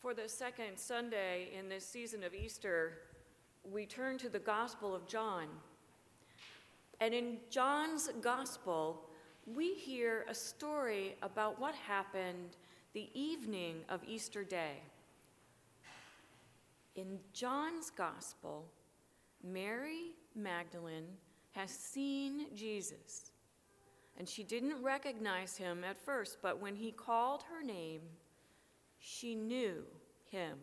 [0.00, 3.00] For the second Sunday in this season of Easter,
[3.70, 5.46] we turn to the Gospel of John.
[7.00, 9.10] And in John's Gospel,
[9.44, 12.56] we hear a story about what happened
[12.94, 14.80] the evening of Easter Day.
[16.96, 18.64] In John's Gospel,
[19.44, 21.08] Mary Magdalene
[21.50, 23.32] has seen Jesus.
[24.18, 28.00] And she didn't recognize him at first, but when he called her name,
[29.00, 29.84] she knew
[30.30, 30.58] him.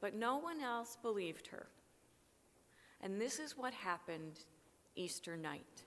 [0.00, 1.66] But no one else believed her.
[3.00, 4.40] And this is what happened
[4.96, 5.82] Easter night.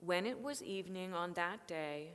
[0.00, 2.10] When it was evening on that day,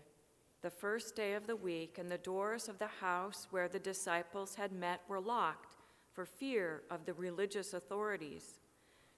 [0.62, 4.56] the first day of the week, and the doors of the house where the disciples
[4.56, 5.76] had met were locked
[6.14, 8.60] for fear of the religious authorities,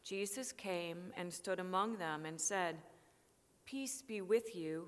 [0.03, 2.78] Jesus came and stood among them and said,
[3.66, 4.88] Peace be with you.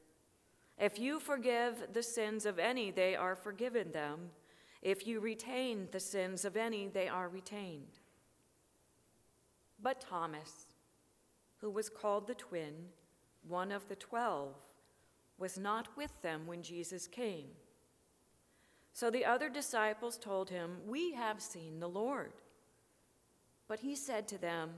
[0.79, 4.31] If you forgive the sins of any, they are forgiven them.
[4.81, 7.99] If you retain the sins of any, they are retained.
[9.81, 10.65] But Thomas,
[11.59, 12.73] who was called the twin,
[13.47, 14.55] one of the twelve,
[15.37, 17.47] was not with them when Jesus came.
[18.93, 22.33] So the other disciples told him, We have seen the Lord.
[23.67, 24.71] But he said to them,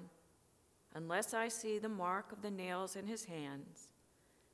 [0.94, 3.90] Unless I see the mark of the nails in his hands,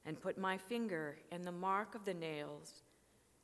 [0.10, 2.82] and put my finger in the mark of the nails,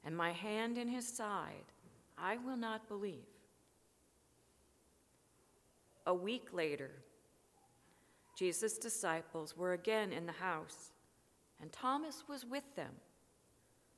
[0.04, 1.72] and my hand in his side,
[2.18, 3.30] I will not believe.
[6.08, 6.90] A week later,
[8.36, 10.90] Jesus' disciples were again in the house,
[11.62, 12.94] and Thomas was with them.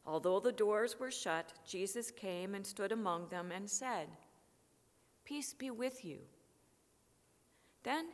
[0.06, 4.10] Although the doors were shut, Jesus came and stood among them and said,
[5.24, 6.18] Peace be with you.
[7.84, 8.08] Then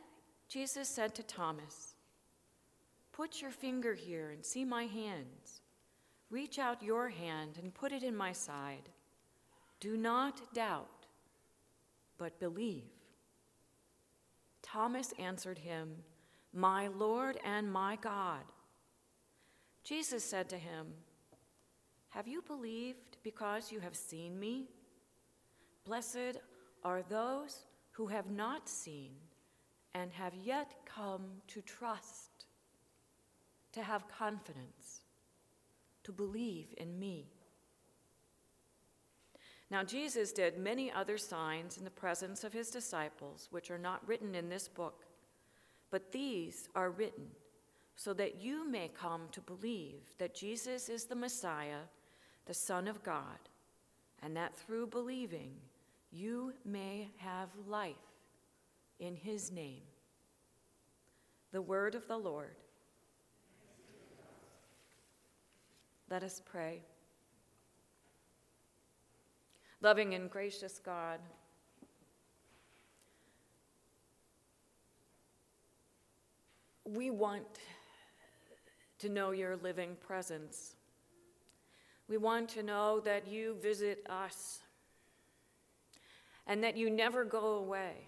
[0.48, 1.93] Jesus said to Thomas,
[3.16, 5.62] Put your finger here and see my hands.
[6.30, 8.88] Reach out your hand and put it in my side.
[9.78, 11.06] Do not doubt,
[12.18, 12.90] but believe.
[14.62, 15.90] Thomas answered him,
[16.52, 18.42] My Lord and my God.
[19.84, 20.86] Jesus said to him,
[22.08, 24.70] Have you believed because you have seen me?
[25.84, 26.38] Blessed
[26.82, 29.12] are those who have not seen
[29.94, 32.33] and have yet come to trust,
[33.74, 35.02] to have confidence,
[36.04, 37.26] to believe in me.
[39.70, 44.06] Now, Jesus did many other signs in the presence of his disciples, which are not
[44.06, 45.04] written in this book,
[45.90, 47.26] but these are written
[47.96, 51.82] so that you may come to believe that Jesus is the Messiah,
[52.46, 53.38] the Son of God,
[54.22, 55.52] and that through believing
[56.12, 57.94] you may have life
[59.00, 59.82] in his name.
[61.52, 62.56] The word of the Lord.
[66.10, 66.82] Let us pray.
[69.80, 71.18] Loving and gracious God,
[76.84, 77.58] we want
[78.98, 80.76] to know your living presence.
[82.08, 84.60] We want to know that you visit us
[86.46, 88.06] and that you never go away.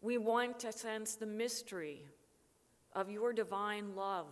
[0.00, 2.04] We want to sense the mystery
[3.00, 4.26] of your divine love.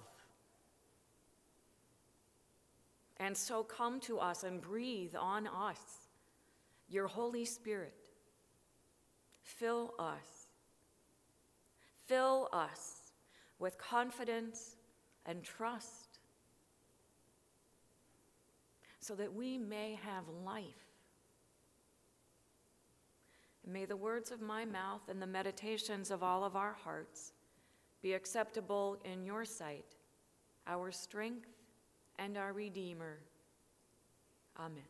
[3.16, 5.80] And so come to us and breathe on us
[6.88, 8.10] your Holy Spirit.
[9.42, 10.50] Fill us.
[12.06, 13.12] Fill us
[13.58, 14.76] with confidence
[15.26, 16.20] and trust
[19.00, 20.88] so that we may have life
[23.68, 27.32] May the words of my mouth and the meditations of all of our hearts
[28.02, 29.96] be acceptable in your sight,
[30.66, 31.48] our strength
[32.18, 33.18] and our Redeemer.
[34.58, 34.82] Amen.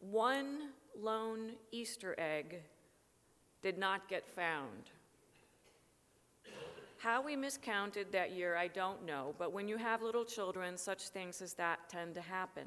[0.00, 2.62] One lone Easter egg
[3.62, 4.90] did not get found.
[6.98, 11.08] How we miscounted that year, I don't know, but when you have little children, such
[11.08, 12.66] things as that tend to happen.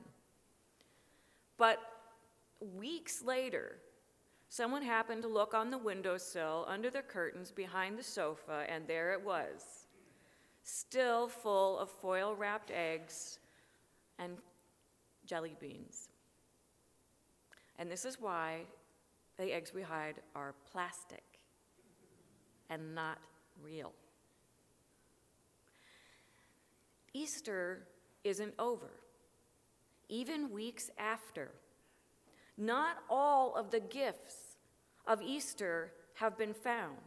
[1.57, 1.79] But
[2.75, 3.77] weeks later,
[4.53, 9.11] someone happened to look on the windowsill under the curtains behind the sofa, and there
[9.11, 9.87] it was
[10.61, 13.39] still full of foil wrapped eggs
[14.19, 14.37] and
[15.25, 16.09] jelly beans.
[17.79, 18.59] And this is why
[19.37, 21.23] the eggs we hide are plastic
[22.69, 23.17] and not
[23.59, 23.91] real.
[27.11, 27.87] Easter
[28.23, 28.91] isn't over,
[30.09, 31.49] even weeks after.
[32.57, 34.57] Not all of the gifts
[35.07, 36.97] of Easter have been found.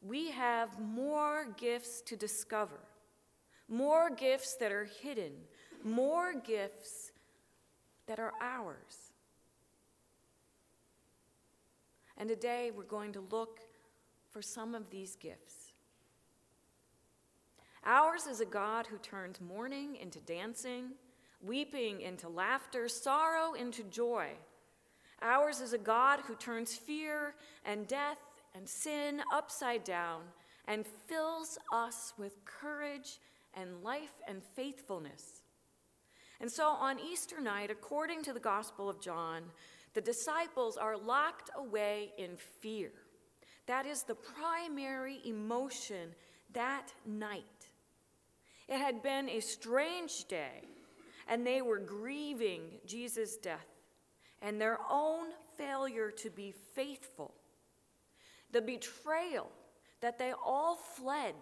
[0.00, 2.80] We have more gifts to discover,
[3.68, 5.32] more gifts that are hidden,
[5.84, 7.12] more gifts
[8.06, 9.12] that are ours.
[12.16, 13.60] And today we're going to look
[14.30, 15.72] for some of these gifts.
[17.84, 20.92] Ours is a God who turns mourning into dancing,
[21.42, 24.28] weeping into laughter, sorrow into joy.
[25.22, 27.34] Ours is a God who turns fear
[27.64, 28.18] and death
[28.54, 30.22] and sin upside down
[30.66, 33.20] and fills us with courage
[33.54, 35.42] and life and faithfulness.
[36.40, 39.44] And so on Easter night, according to the Gospel of John,
[39.94, 42.90] the disciples are locked away in fear.
[43.66, 46.14] That is the primary emotion
[46.52, 47.44] that night.
[48.68, 50.64] It had been a strange day,
[51.28, 53.71] and they were grieving Jesus' death
[54.42, 57.32] and their own failure to be faithful,
[58.50, 59.50] the betrayal
[60.00, 61.34] that they all fled,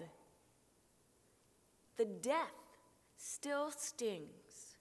[1.96, 2.52] the death
[3.16, 4.76] still stings.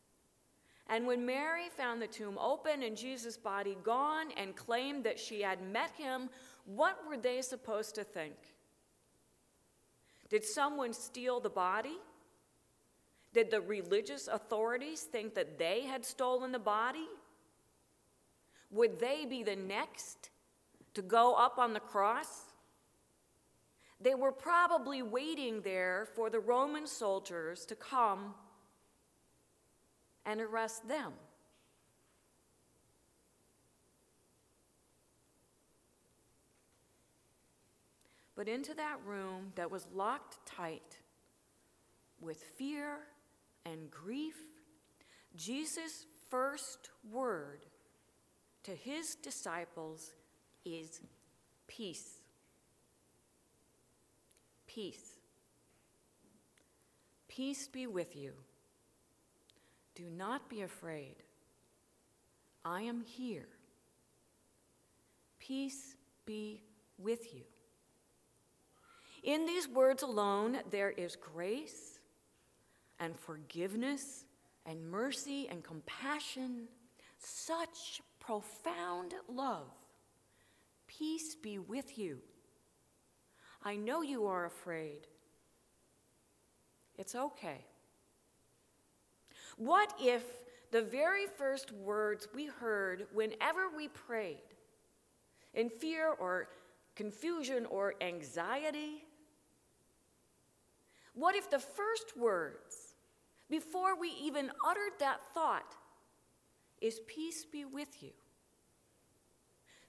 [0.88, 5.42] And when Mary found the tomb open and Jesus' body gone and claimed that she
[5.42, 6.30] had met him,
[6.66, 8.36] what were they supposed to think?
[10.30, 11.98] Did someone steal the body?
[13.34, 17.08] Did the religious authorities think that they had stolen the body?
[18.72, 20.30] Would they be the next
[20.94, 22.46] to go up on the cross?
[24.02, 28.34] They were probably waiting there for the Roman soldiers to come
[30.26, 31.14] and arrest them.
[38.36, 41.00] But into that room that was locked tight
[42.22, 43.00] with fear
[43.66, 44.38] and grief,
[45.36, 47.66] Jesus' first word
[48.64, 50.14] to his disciples
[50.66, 51.02] is
[51.68, 52.20] peace.
[54.68, 55.18] Peace.
[57.28, 58.34] Peace be with you.
[59.96, 61.16] Do not be afraid.
[62.66, 63.48] I am here.
[65.40, 65.96] Peace
[66.26, 66.62] be
[66.98, 67.44] with you.
[69.24, 72.00] In these words alone, there is grace
[73.00, 74.26] and forgiveness
[74.66, 76.68] and mercy and compassion,
[77.18, 79.72] such profound love.
[80.86, 82.20] Peace be with you.
[83.64, 85.08] I know you are afraid.
[86.96, 87.66] It's okay.
[89.58, 90.22] What if
[90.70, 94.54] the very first words we heard whenever we prayed,
[95.56, 96.50] in fear or
[96.96, 99.06] confusion or anxiety,
[101.16, 102.94] what if the first words,
[103.50, 105.76] before we even uttered that thought,
[106.82, 108.12] is peace be with you.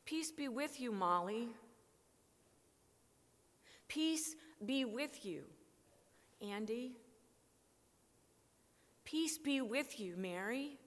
[0.04, 1.48] Peace be with you, Molly.
[3.88, 4.34] Peace
[4.64, 5.42] be with you,
[6.40, 6.92] Andy.
[9.04, 10.78] Peace be with you, Mary.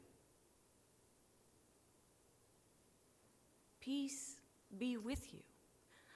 [3.82, 4.38] Peace
[4.78, 5.40] be with you.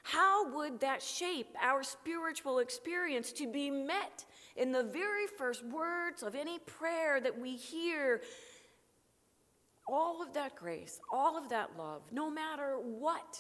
[0.03, 4.24] How would that shape our spiritual experience to be met
[4.56, 8.22] in the very first words of any prayer that we hear
[9.88, 13.39] all of that grace, all of that love, no matter what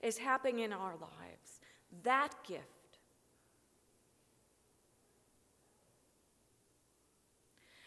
[0.00, 1.60] is happening in our lives,
[2.02, 2.62] that gift.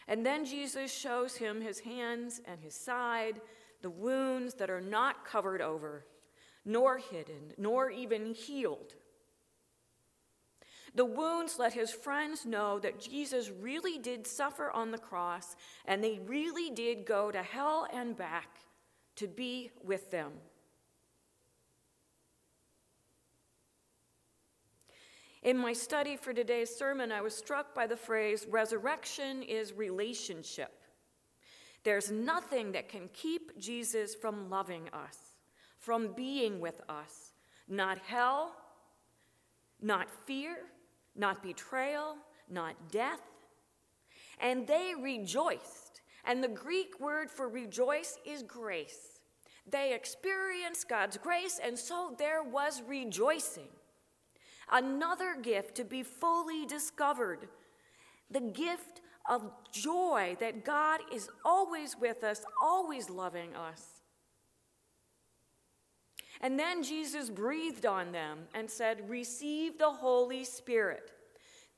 [0.06, 3.40] And then Jesus shows him his hands and his side,
[3.82, 6.04] the wounds that are not covered over,
[6.64, 8.94] nor hidden, nor even healed.
[10.94, 15.54] The wounds let his friends know that Jesus really did suffer on the cross
[15.84, 18.58] and they really did go to hell and back
[19.16, 20.32] to be with them.
[25.42, 30.72] In my study for today's sermon, I was struck by the phrase resurrection is relationship.
[31.82, 35.16] There's nothing that can keep Jesus from loving us,
[35.78, 37.32] from being with us.
[37.68, 38.54] Not hell,
[39.80, 40.58] not fear,
[41.16, 42.16] not betrayal,
[42.48, 43.20] not death.
[44.40, 46.00] And they rejoiced.
[46.24, 49.20] And the Greek word for rejoice is grace.
[49.70, 53.68] They experienced God's grace, and so there was rejoicing.
[54.70, 57.48] another gift to be fully discovered
[58.30, 63.99] the gift of joy that God is always with us, always loving us.
[66.40, 71.12] And then Jesus breathed on them and said, Receive the Holy Spirit.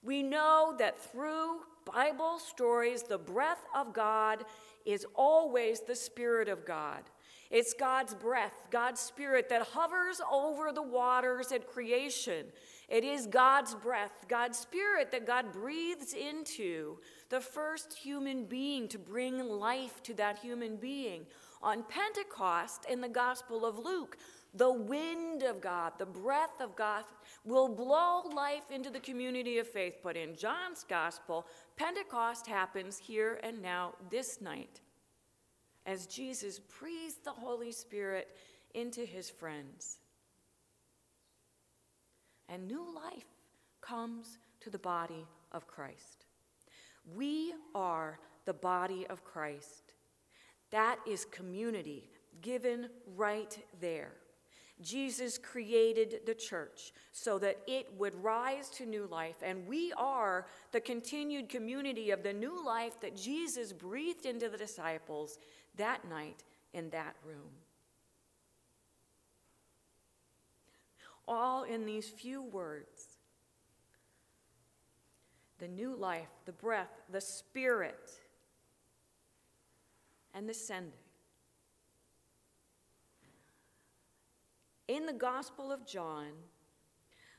[0.02, 4.44] We know that through Bible stories, the breath of God
[4.84, 7.02] is always the Spirit of God.
[7.50, 12.46] It's God's breath, God's Spirit that hovers over the waters at creation.
[12.88, 16.96] It is God's breath, God's Spirit that God breathes into
[17.28, 21.26] the first human being to bring life to that human being.
[21.62, 24.16] On Pentecost, in the Gospel of Luke,
[24.54, 27.04] the wind of God, the breath of God,
[27.44, 29.94] will blow life into the community of faith.
[30.02, 34.80] But in John's Gospel, Pentecost happens here and now this night
[35.86, 38.36] as Jesus breathes the Holy Spirit
[38.74, 39.98] into his friends.
[42.48, 43.24] And new life
[43.80, 46.26] comes to the body of Christ.
[47.16, 49.94] We are the body of Christ.
[50.70, 54.12] That is community given right there.
[54.82, 60.46] Jesus created the church so that it would rise to new life, and we are
[60.72, 65.38] the continued community of the new life that Jesus breathed into the disciples
[65.76, 67.50] that night in that room.
[71.28, 73.12] All in these few words
[75.58, 78.10] the new life, the breath, the spirit,
[80.34, 81.01] and the sending.
[84.92, 86.32] In the Gospel of John,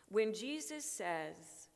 [0.10, 1.68] when Jesus says,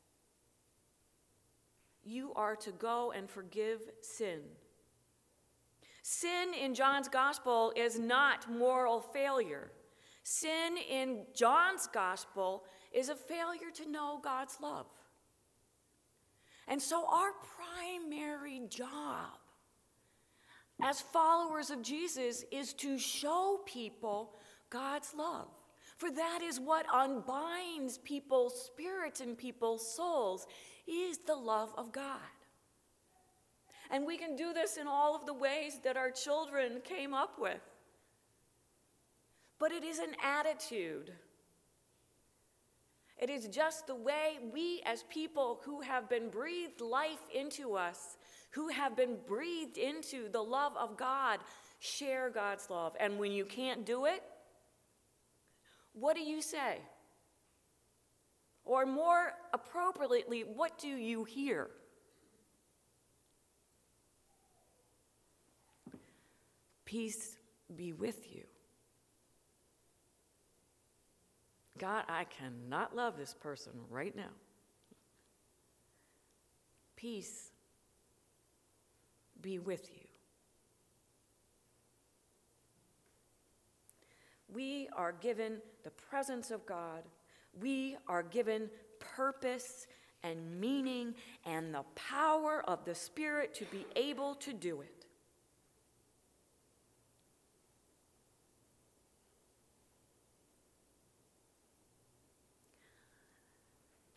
[2.04, 4.40] You are to go and forgive sin
[6.10, 9.74] Sin in John's gospel is not moral failure.
[10.24, 14.86] Sin in John's gospel is a failure to know God's love.
[16.66, 19.38] And so, our primary job
[20.82, 24.38] as followers of Jesus is to show people
[24.70, 25.50] God's love.
[25.98, 30.46] For that is what unbinds people's spirits and people's souls
[30.88, 32.20] is the love of God.
[33.90, 37.40] And we can do this in all of the ways that our children came up
[37.40, 37.62] with.
[39.60, 41.14] But it is an attitude.
[43.18, 48.18] It is just the way we, as people who have been breathed life into us,
[48.52, 51.40] who have been breathed into the love of God,
[51.80, 52.96] share God's love.
[53.00, 54.22] And when you can't do it,
[56.00, 56.80] what do you say?
[58.64, 61.70] Or more appropriately, what do you hear?
[66.86, 67.38] Peace
[67.76, 68.44] be with you.
[71.78, 74.32] God, I cannot love this person right now.
[76.96, 77.52] Peace
[79.42, 80.07] be with you.
[84.54, 87.04] We are given the presence of God.
[87.60, 89.88] We are given purpose
[90.24, 95.06] and meaning and the power of the Spirit to be able to do it.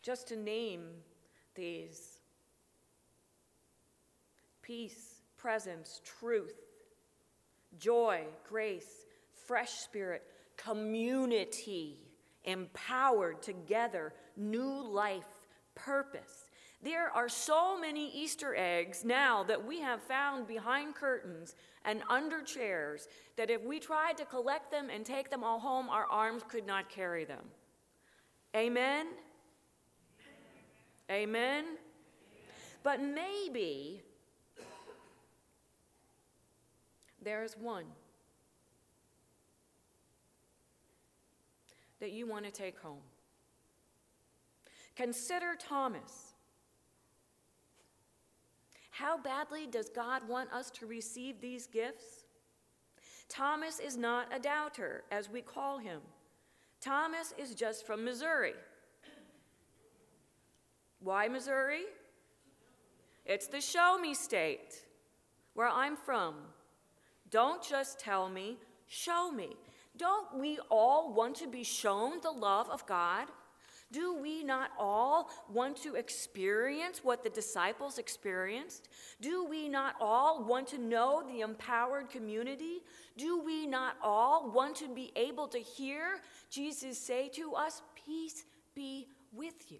[0.01, 0.85] Just to name
[1.53, 2.19] these
[4.61, 6.55] peace, presence, truth,
[7.79, 9.05] joy, grace,
[9.51, 10.23] fresh spirit,
[10.55, 11.97] community,
[12.45, 15.27] empowered together, new life,
[15.75, 16.49] purpose.
[16.81, 22.41] There are so many Easter eggs now that we have found behind curtains and under
[22.41, 26.43] chairs that if we tried to collect them and take them all home, our arms
[26.47, 27.43] could not carry them.
[28.55, 29.07] Amen?
[31.11, 31.65] Amen?
[32.83, 34.01] But maybe
[37.21, 37.87] there's one
[42.01, 42.99] that you want to take home.
[44.97, 46.33] Consider Thomas.
[48.89, 52.25] How badly does God want us to receive these gifts?
[53.29, 56.01] Thomas is not a doubter, as we call him.
[56.81, 58.53] Thomas is just from Missouri.
[60.99, 61.83] Why Missouri?
[63.25, 64.85] It's the show me state
[65.53, 66.35] where I'm from.
[67.29, 69.55] Don't just tell me, show me.
[69.97, 73.27] Don't we all want to be shown the love of God?
[73.91, 78.87] Do we not all want to experience what the disciples experienced?
[79.19, 82.83] Do we not all want to know the empowered community?
[83.17, 88.45] Do we not all want to be able to hear Jesus say to us, Peace
[88.73, 89.79] be with you.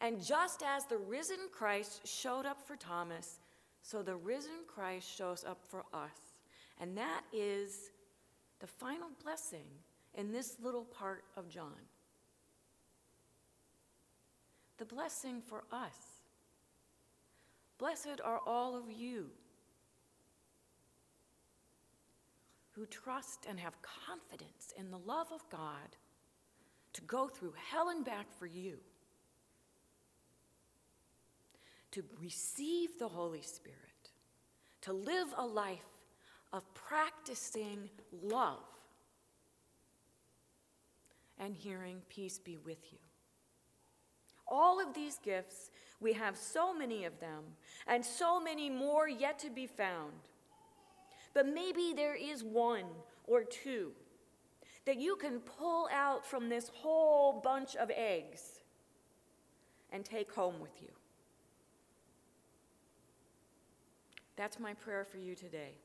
[0.00, 3.38] And just as the risen Christ showed up for Thomas,
[3.82, 6.34] so the risen Christ shows up for us.
[6.80, 7.90] And that is
[8.64, 9.66] the final blessing
[10.14, 11.84] in this little part of John.
[14.78, 16.22] The blessing for us.
[17.76, 19.26] Blessed are all of you
[22.70, 25.98] who trust and have confidence in the love of God
[26.94, 28.78] to go through hell and back for you,
[31.90, 34.10] to receive the Holy Spirit,
[34.80, 35.93] to live a life
[36.54, 37.90] of practicing
[38.22, 38.62] love
[41.38, 42.98] and hearing peace be with you.
[44.46, 47.42] All of these gifts, we have so many of them,
[47.88, 50.12] and so many more yet to be found.
[51.32, 52.84] But maybe there is one
[53.26, 53.90] or two
[54.86, 58.60] that you can pull out from this whole bunch of eggs
[59.90, 60.90] and take home with you.
[64.36, 65.78] That's my prayer for you today.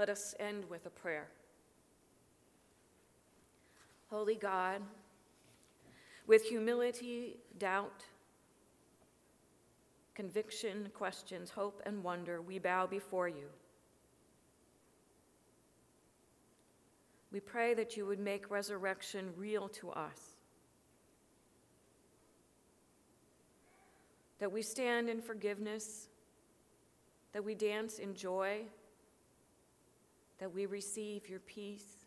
[0.00, 1.28] Let us end with a prayer.
[4.08, 4.80] Holy God,
[6.26, 8.06] with humility, doubt,
[10.14, 13.44] conviction, questions, hope, and wonder, we bow before you.
[17.30, 20.38] We pray that you would make resurrection real to us,
[24.38, 26.08] that we stand in forgiveness,
[27.34, 28.62] that we dance in joy,
[30.40, 32.06] that we receive your peace.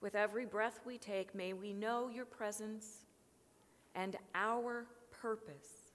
[0.00, 2.98] With every breath we take, may we know your presence
[3.94, 5.92] and our purpose.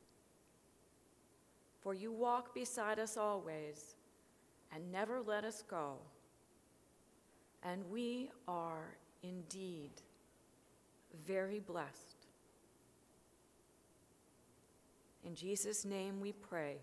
[1.81, 3.95] For you walk beside us always
[4.73, 5.97] and never let us go.
[7.63, 9.91] And we are indeed
[11.25, 12.25] very blessed.
[15.23, 16.77] In Jesus' name we pray.